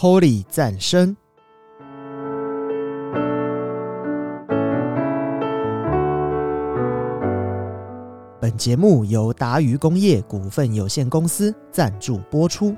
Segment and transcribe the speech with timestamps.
[0.00, 1.14] Holy 赞声。
[8.40, 12.74] 本节目由达渝工业股份有限公司赞助播出。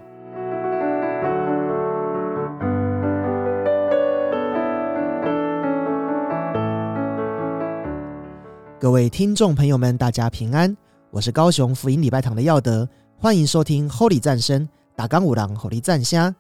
[8.81, 10.77] 各位听众朋友们，大家平安，
[11.13, 16.35] 我是高雄福音礼拜堂的耀德，欢迎收听 Holy 赞声，打钢五郎 Holy 赞虾。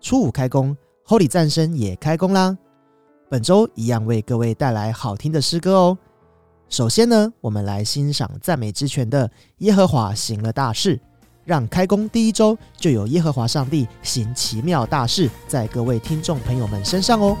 [0.00, 0.74] 初五开工
[1.06, 2.56] ，Holy 赞声也开工啦。
[3.28, 5.98] 本周一样为各位带来好听的诗歌哦。
[6.68, 10.98] 首先呢，我们来欣赏赞美之泉的耶和华行了大事，
[11.44, 17.36] 让开工第一周就有耶和华上帝行奇妙大事在各位听众朋友们身上哦。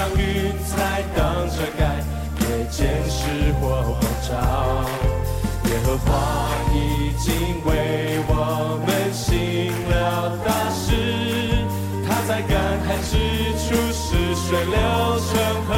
[0.00, 1.82] 铺张云彩当遮盖，
[2.40, 4.30] 夜间是火光照。
[5.68, 6.08] 耶和华
[6.72, 7.28] 已经
[7.66, 8.32] 为我
[8.86, 10.88] 们行了大事，
[12.08, 12.56] 他在干
[12.86, 13.12] 旱之
[13.58, 14.74] 处使水流
[15.28, 15.30] 成
[15.66, 15.68] 河，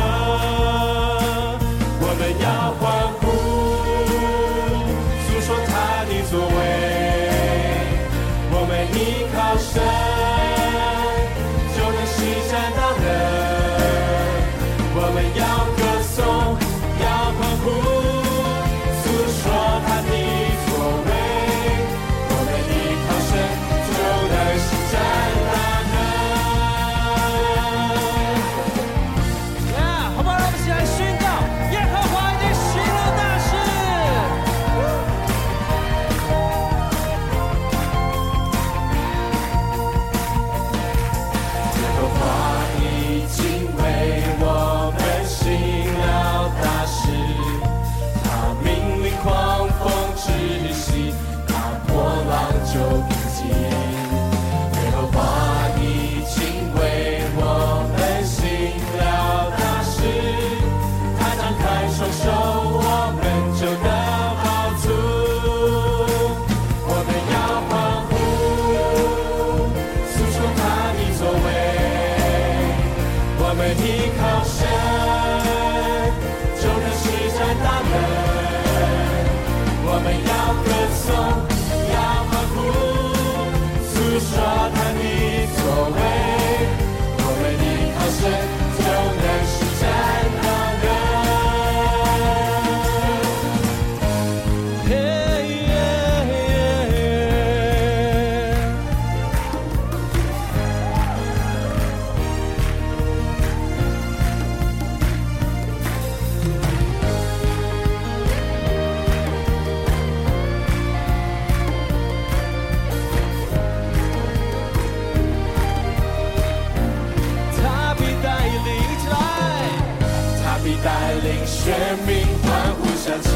[122.12, 123.30] 民欢呼向前，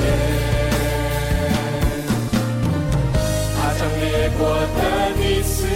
[3.57, 4.05] 他将列
[4.39, 4.41] 国
[4.77, 4.81] 的
[5.17, 5.67] 地赐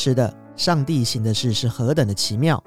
[0.00, 2.62] 是的，上帝行的事是何等的奇妙！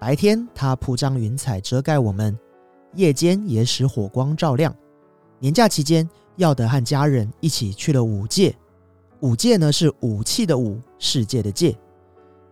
[0.00, 2.36] 白天他铺张云彩遮盖我们，
[2.94, 4.74] 夜间也使火光照亮。
[5.38, 8.52] 年假期间，耀德和家人一起去了五界。
[9.20, 11.78] 五界呢是武器的武，世界的界。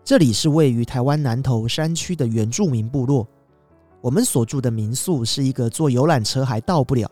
[0.04, 3.26] 这里是位于台湾南投山区的原住民部落。
[4.00, 7.10] 我们所住的民宿是一个坐游览车还到不了，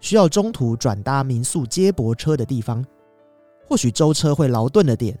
[0.00, 2.82] 需要中途转搭民宿接驳车的地方。
[3.68, 5.14] 或许舟车会劳顿了点，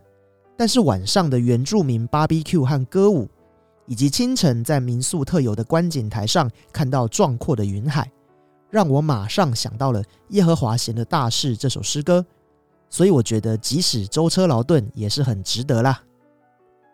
[0.56, 3.28] 但是晚上的原住民 BBQ 和歌舞，
[3.86, 8.10] 以及清晨在民宿特有的观景台上看到壮阔的云海，
[8.70, 12.24] 让我马上想到了耶和华贤的大事这首诗歌。
[12.88, 16.02] 所以我觉得，即使舟车劳顿，也是很值得啦。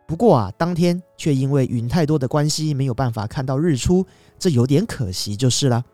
[0.07, 4.07] 不过啊，当天却因为云太多的关系，没有办法看到日出，
[4.39, 5.85] 这有点可惜就是了。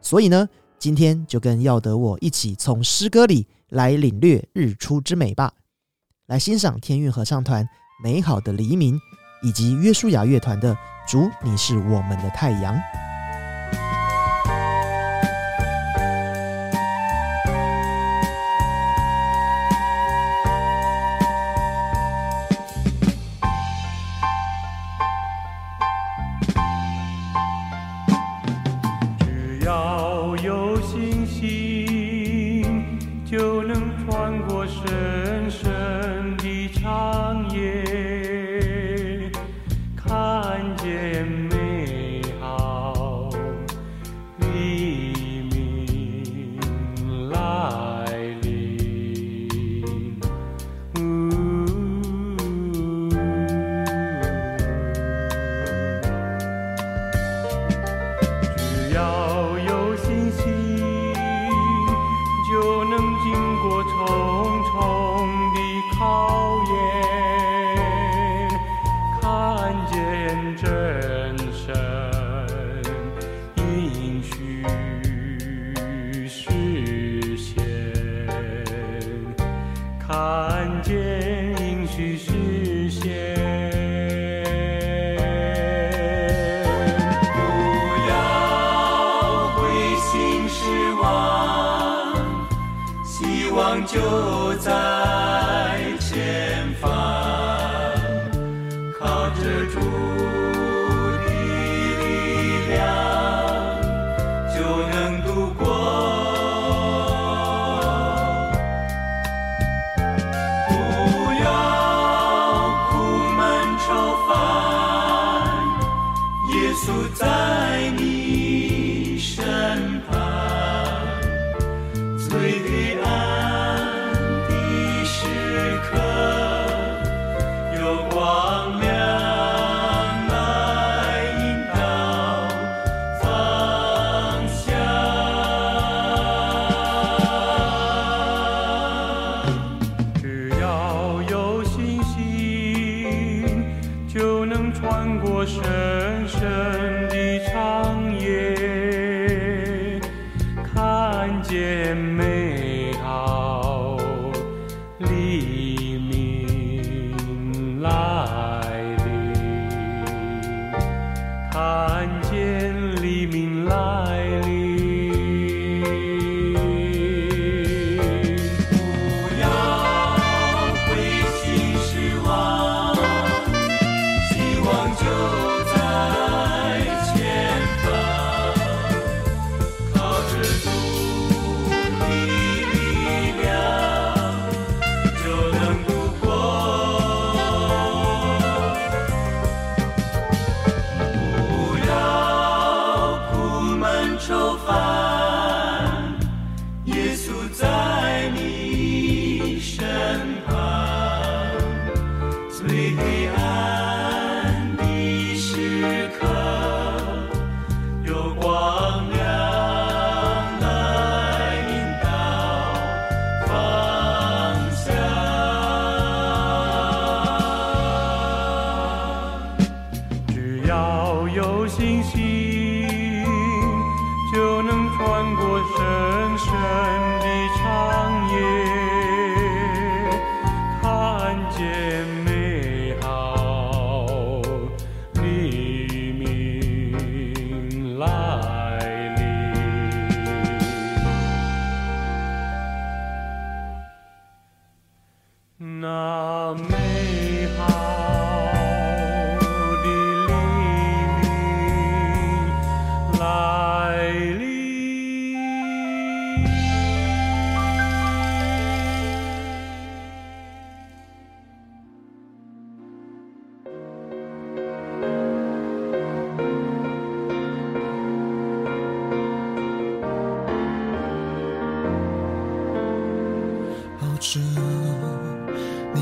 [0.00, 0.46] 所以呢，
[0.78, 5.52] 今天就跟耀德我一起从诗歌里来领略日出之美吧，
[6.26, 7.62] 来欣赏天韵合唱团
[8.02, 8.94] 《美好的黎明》，
[9.42, 10.74] 以及约书亚乐团的
[11.06, 12.74] 《主，你是我们的太阳》。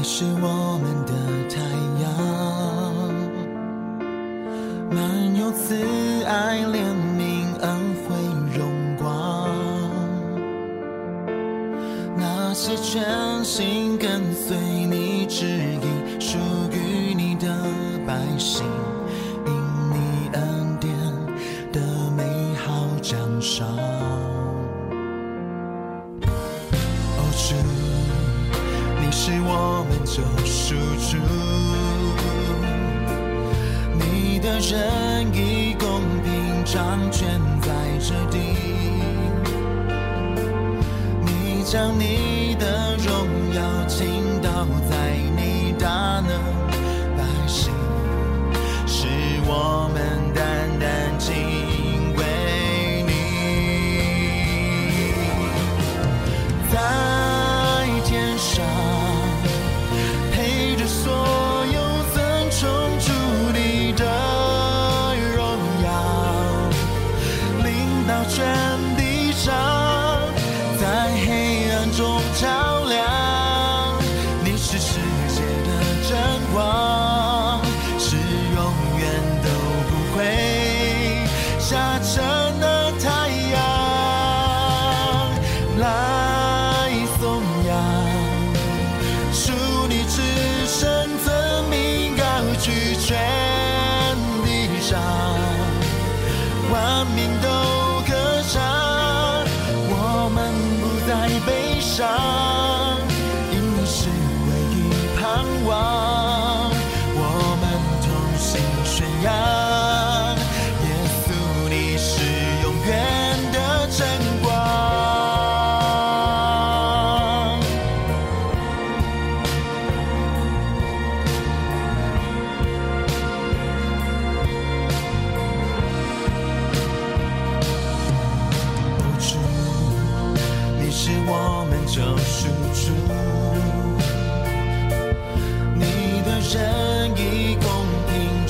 [0.03, 1.13] 你是我们的
[1.49, 1.61] 太
[2.03, 2.32] 阳。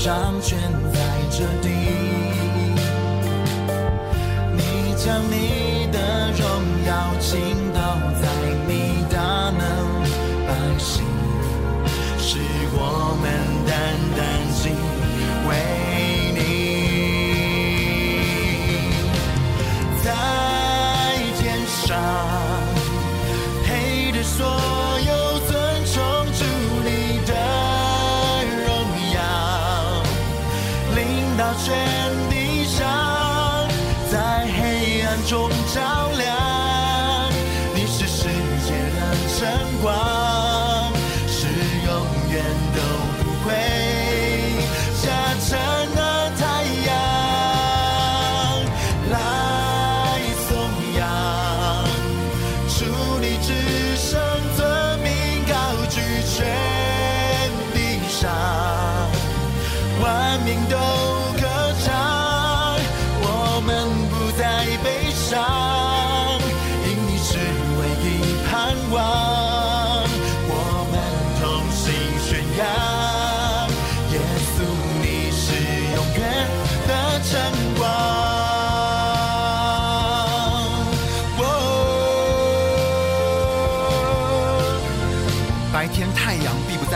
[0.03, 0.59] 掌权
[0.93, 0.99] 在
[1.31, 1.69] 这地，
[4.53, 4.61] 你
[4.97, 6.43] 将你的荣
[6.85, 6.91] 耀
[7.21, 7.39] 倾
[7.73, 7.79] 倒
[8.21, 8.27] 在
[8.67, 9.17] 你大
[9.57, 9.63] 能
[10.45, 11.05] 百姓，
[12.19, 12.41] 是
[12.73, 13.42] 我们。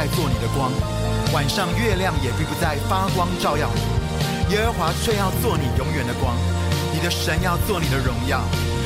[0.09, 0.71] 做你的光，
[1.33, 4.55] 晚上月亮也必不再发光照耀你。
[4.55, 6.37] 耶和华却要做你永远的光，
[6.93, 8.41] 你的神要做你的荣耀，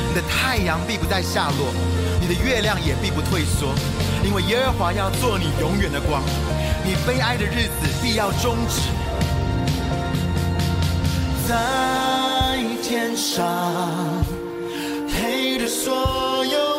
[0.08, 1.72] 你的太阳必不再下落，
[2.20, 3.74] 你的月亮也必不退缩，
[4.24, 6.22] 因为耶和华要做你永远的光，
[6.84, 8.88] 你悲哀的日子必要终止。
[11.46, 13.44] 在天上，
[15.08, 16.69] 陪着所有。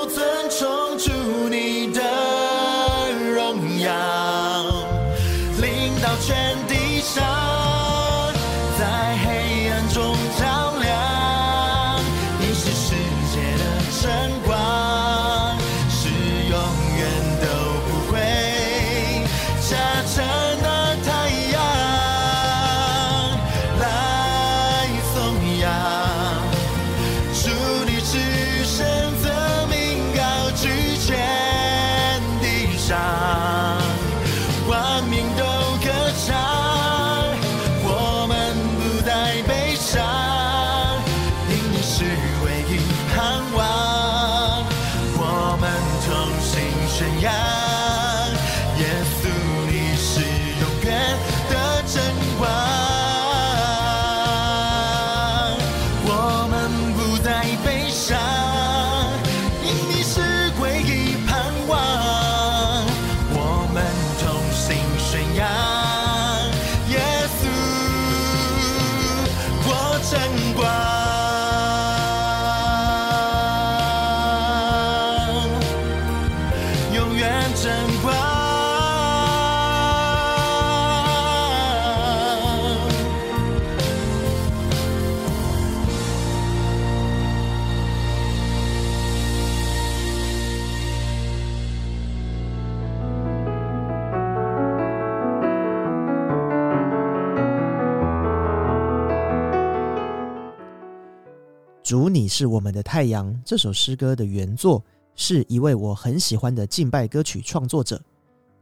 [101.91, 103.37] 主，你是我们的太阳。
[103.43, 104.81] 这首诗歌的原作
[105.13, 108.01] 是一位我很喜欢的敬拜歌曲创作者，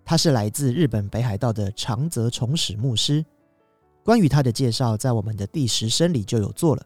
[0.03, 3.23] 他是来自日本北海道的长泽崇史牧师。
[4.03, 6.83] 关于他的介绍，在我们的第十声里就有做了。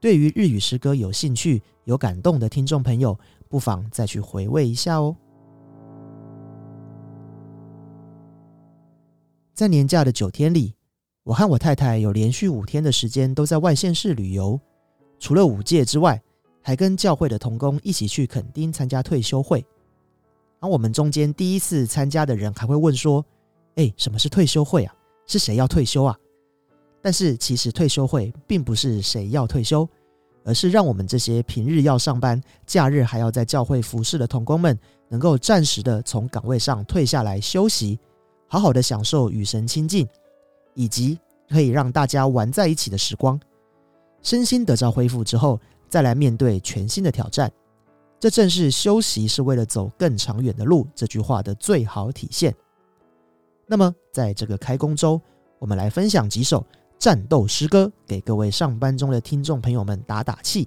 [0.00, 3.14] 对于日语诗歌有兴趣、有感动的听众朋友，
[3.46, 5.14] 不妨再去回味一下哦。
[9.52, 10.72] 在年假的九天里，
[11.22, 14.58] 我和我太太有连续五天的时间都在外县市旅游。
[15.18, 16.20] 除了五届之外，
[16.62, 19.64] 还跟教会的童工一起去垦丁参加退休会。
[20.60, 23.24] 而我们中间第一次参加的人还会问说
[23.76, 24.94] ：“哎，什么是退休会啊？
[25.26, 26.16] 是谁要退休啊？”
[27.02, 29.88] 但是其实退休会并不是谁要退休，
[30.44, 34.76] 而是让我们这些平日要上班、假日还要在教会服侍的童工们，
[35.08, 37.98] 能够暂时的从岗位上退下来休息，
[38.48, 40.08] 好好的享受与神亲近，
[40.74, 41.16] 以及
[41.48, 43.38] 可以让大家玩在一起的时光。
[44.26, 47.48] 身心得到恢复之后，再来面对全新的挑战。
[48.18, 52.52] 这正是休息是为了走更长远的路这句话的最好体现。
[53.68, 55.20] 那么，在这个开工周，
[55.60, 56.66] 我们来分享几首
[56.98, 60.66] 战斗诗歌，给各位上班中的听众朋友们打打气。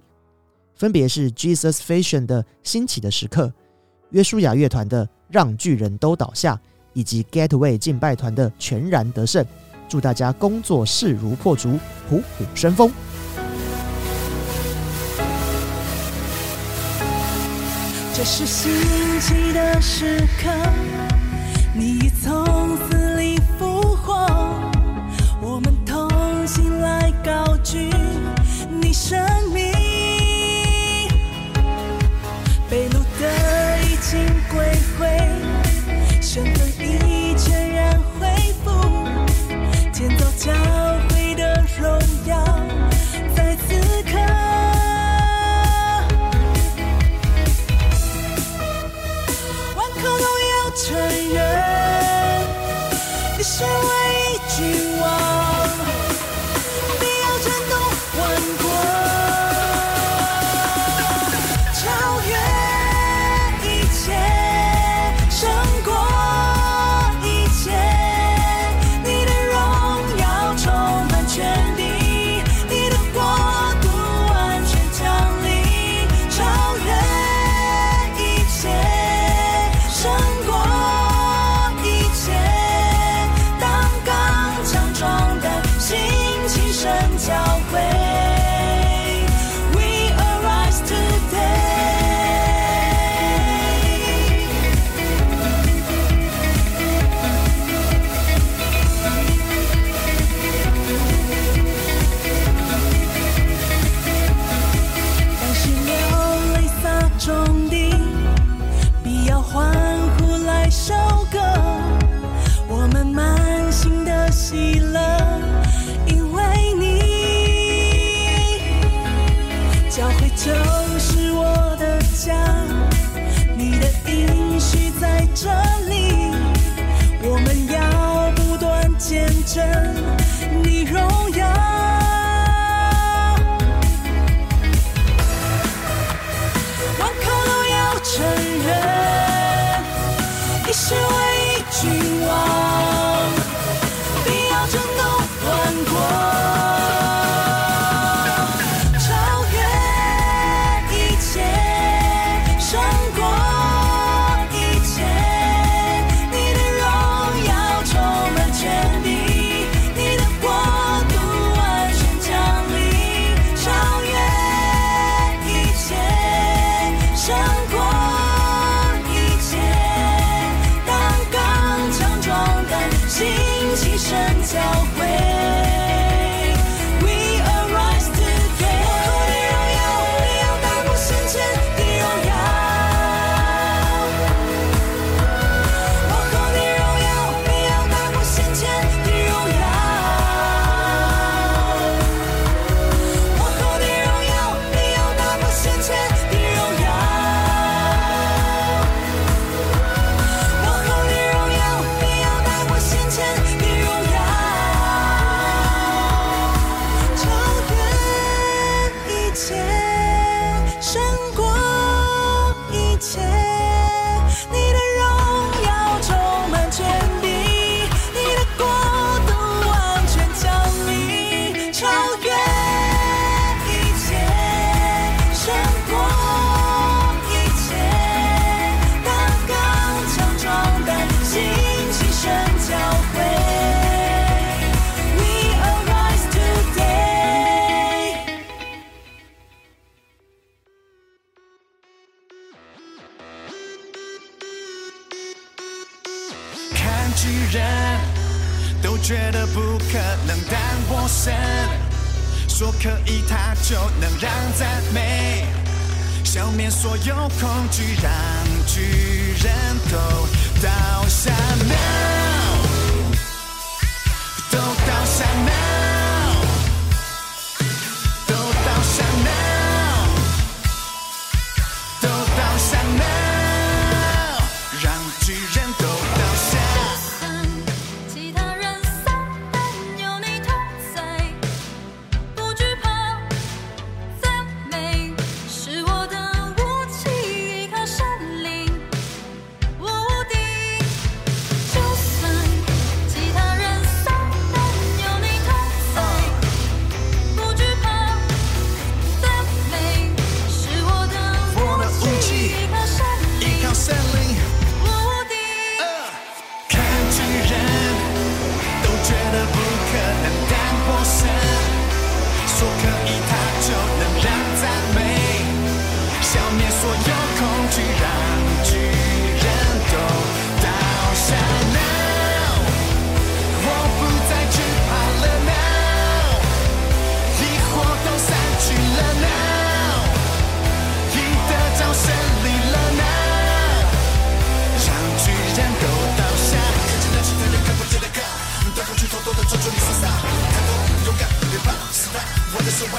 [0.73, 3.51] 分别是 Jesus Fashion 的兴起的时刻，
[4.11, 6.57] 约书亚乐团的让巨人都倒下，
[6.93, 9.45] 以及 Getaway 敬拜团的全然得胜。
[9.89, 11.77] 祝大家工作势如破竹，
[12.09, 12.89] 虎虎生风。
[18.19, 18.69] 这是新
[19.21, 20.49] 奇的时刻，
[21.73, 24.13] 你已从死里复活，
[25.41, 27.89] 我们同心来高举
[28.81, 29.17] 你生
[29.53, 29.58] 命。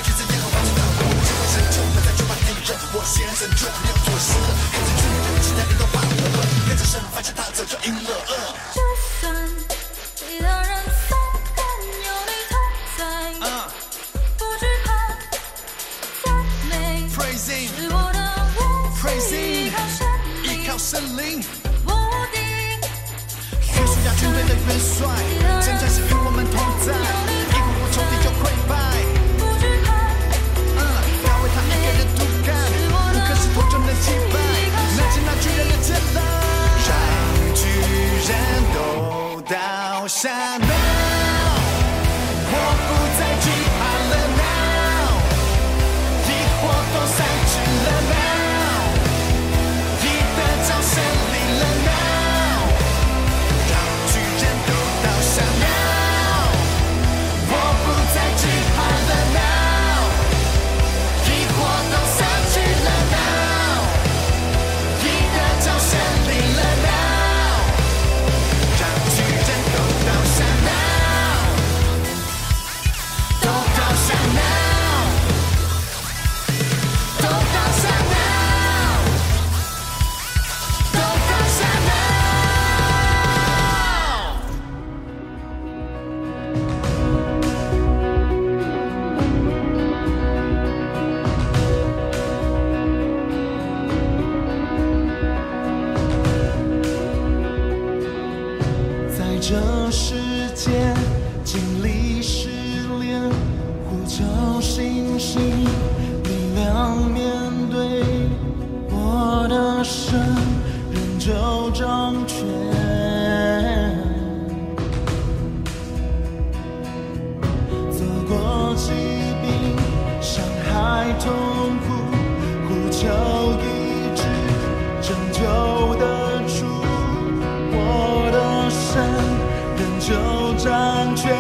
[0.02, 2.48] 看着烟火把心打只为这酒满的酒满的
[2.96, 4.32] 我心安神就要作祟
[4.72, 6.40] 看着巨人期待一动把我们。
[6.66, 7.44] 看着神发饭吃大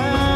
[0.00, 0.29] time.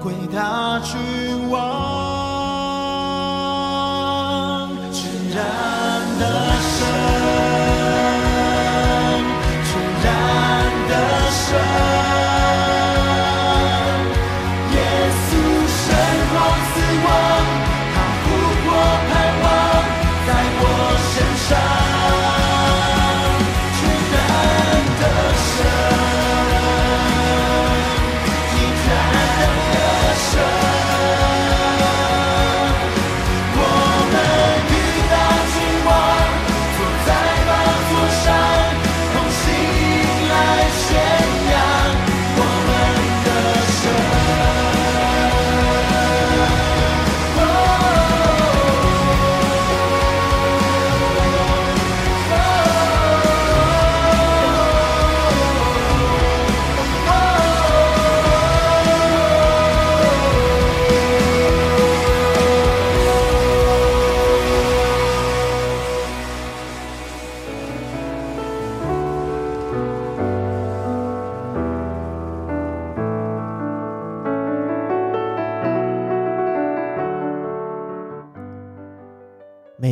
[0.00, 2.05] 归他君王。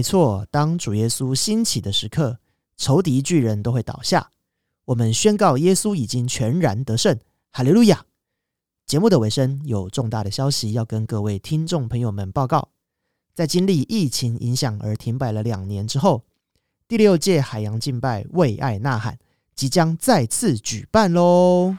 [0.04, 2.38] 错，当主耶稣兴起的时刻，
[2.76, 4.30] 仇敌巨人都会倒下。
[4.84, 7.18] 我们宣告耶稣已经全然得胜，
[7.50, 8.04] 哈利路亚！
[8.86, 12.68] 节目的尾声有重大的消息要跟各位听众朋友们报告。
[13.34, 16.22] 在经历疫情影响而停摆了两年之后，
[16.86, 19.18] 第六届海洋敬拜为爱呐喊
[19.56, 21.76] 即将再次举办喽！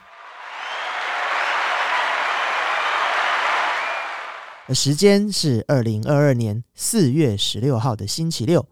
[4.73, 8.67] 时间是二零二二年四月十六号的星期六，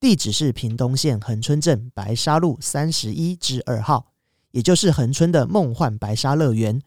[0.00, 4.10] 地址是屏东县恒春镇白沙路三十一至二号，
[4.50, 6.82] 也就是恒春的梦幻白沙乐园。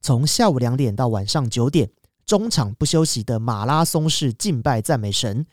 [0.00, 1.90] 从下午两点到晚上九点，
[2.24, 5.44] 中场不休息的马拉松式敬拜赞美神，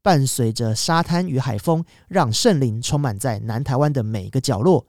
[0.00, 4.86] 伴随着沙滩与海风，让圣灵充满在南台湾的每个角落。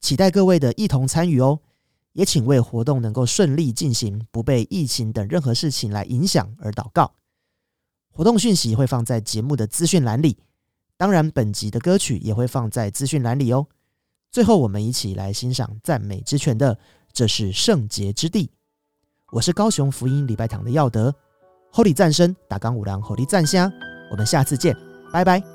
[0.00, 1.58] 期待各位的一同参与哦！
[2.14, 7.12] 也请为活动能够顺利进行，不被疫情等任何事情来影响而祷告。
[8.10, 10.38] 活动讯息会放在节目的资讯栏里，
[10.96, 13.66] 当然本集的歌曲也会放在资讯栏里哦。
[14.30, 16.74] 最后，我们一起来欣赏赞美之泉的
[17.12, 18.46] 《这是圣洁之地》。
[19.32, 21.14] 我是高雄福音礼拜堂的耀德
[21.72, 23.72] ，Holy 赞声打刚五郎，Holy 赞香，
[24.12, 24.76] 我们下次见，
[25.12, 25.53] 拜拜。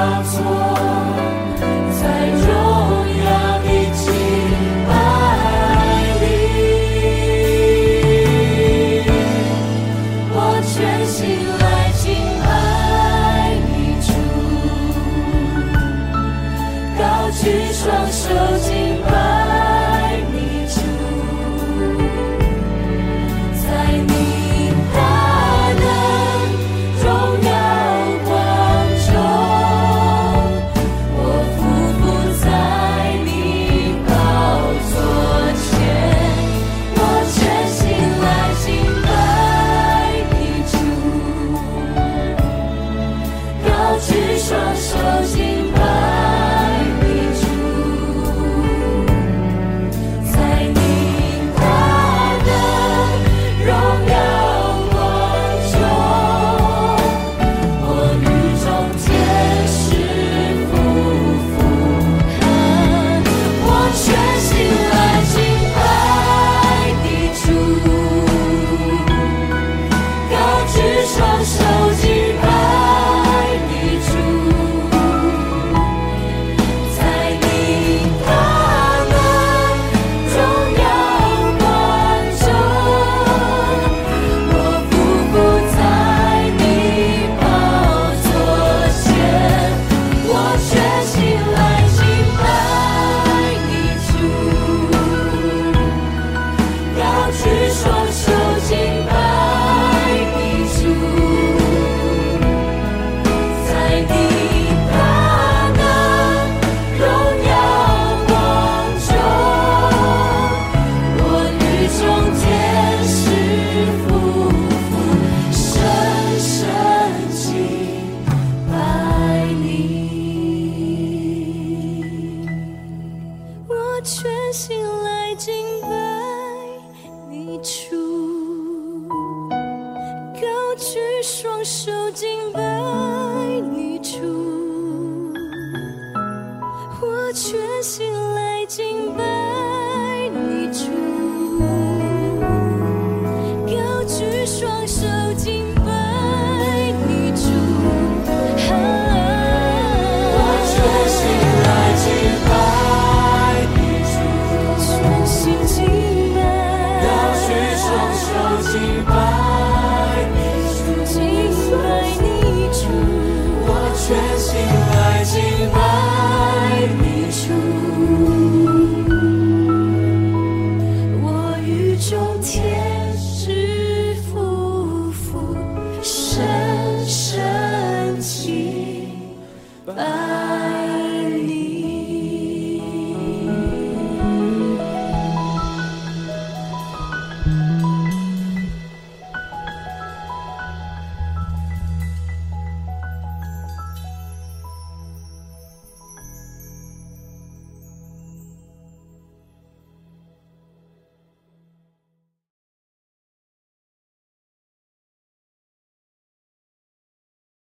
[0.00, 0.89] God's word.